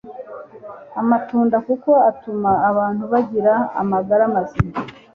amatunda 1.01 1.57
kuko 1.67 1.91
atuma 2.09 2.51
abantu 2.69 3.03
bagira 3.13 3.53
amagara 3.81 4.23
mazima 4.35 4.75